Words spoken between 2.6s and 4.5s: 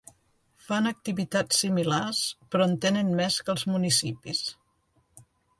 en tenen més que els municipis.